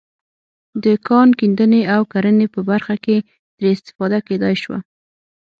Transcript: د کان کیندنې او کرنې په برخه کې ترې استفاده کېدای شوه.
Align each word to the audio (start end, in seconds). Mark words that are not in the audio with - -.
د 0.83 0.85
کان 1.07 1.29
کیندنې 1.39 1.81
او 1.95 2.01
کرنې 2.11 2.47
په 2.53 2.59
برخه 2.69 2.95
کې 3.03 3.17
ترې 3.55 3.69
استفاده 3.75 4.19
کېدای 4.27 4.55
شوه. 4.63 4.79